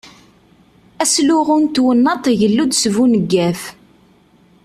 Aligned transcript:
Asluɣu 1.03 1.57
n 1.63 1.65
twennaḍt 1.75 2.25
igellu-d 2.31 2.71
s 2.81 2.83
buneggaf. 2.93 3.61